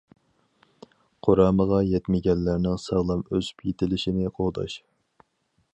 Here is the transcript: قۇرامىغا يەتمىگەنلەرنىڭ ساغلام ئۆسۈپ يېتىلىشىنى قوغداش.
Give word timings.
قۇرامىغا 1.27 1.81
يەتمىگەنلەرنىڭ 1.89 2.81
ساغلام 2.85 3.21
ئۆسۈپ 3.37 3.65
يېتىلىشىنى 3.69 4.35
قوغداش. 4.39 4.79